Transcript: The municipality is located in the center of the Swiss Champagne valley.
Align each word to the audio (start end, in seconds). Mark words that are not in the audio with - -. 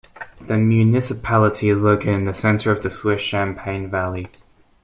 The 0.47 0.57
municipality 0.57 1.69
is 1.69 1.81
located 1.83 2.15
in 2.15 2.25
the 2.25 2.33
center 2.33 2.71
of 2.71 2.81
the 2.81 2.89
Swiss 2.89 3.21
Champagne 3.21 3.87
valley. 3.91 4.25